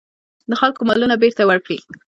د 0.49 0.51
خلکو 0.61 0.81
مالونه 0.87 1.15
بېرته 1.21 1.43
ورکړي. 1.49 1.79